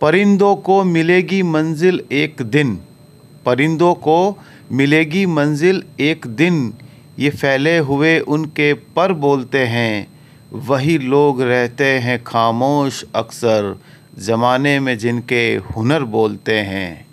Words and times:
परिंदों 0.00 0.56
को 0.56 0.84
मिलेगी 0.84 1.42
मंजिल 1.42 2.00
एक 2.12 2.42
दिन। 2.42 2.78
परिंदों 3.46 3.94
को 3.94 4.38
मिलेगी 4.72 5.26
मंजिल 5.26 5.82
एक 6.00 6.26
दिन। 6.26 6.72
ये 7.18 7.30
फैले 7.30 7.78
हुए 7.78 8.18
उनके 8.18 8.74
पर 8.74 9.12
बोलते 9.12 9.58
हैं, 9.58 10.06
वही 10.52 10.98
लोग 10.98 11.42
रहते 11.42 11.84
हैं 11.84 12.24
खामोश 12.24 13.04
अक्सर, 13.14 13.80
ज़माने 14.18 14.80
में 14.80 14.98
जिनके 14.98 15.56
हुनर 15.56 16.04
बोलते 16.04 16.58
हैं। 16.58 17.09